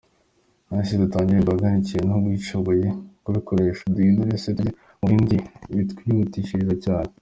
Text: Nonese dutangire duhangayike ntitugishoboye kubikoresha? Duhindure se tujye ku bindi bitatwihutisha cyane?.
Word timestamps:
Nonese 0.67 1.01
dutangire 1.01 1.41
duhangayike 1.47 1.97
ntitugishoboye 2.03 2.87
kubikoresha? 3.23 3.83
Duhindure 3.95 4.33
se 4.43 4.49
tujye 4.57 4.71
ku 4.97 5.03
bindi 5.09 5.37
bitatwihutisha 5.75 6.55
cyane?. 6.85 7.11